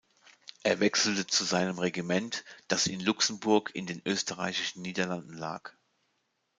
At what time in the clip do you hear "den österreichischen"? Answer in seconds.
3.85-4.81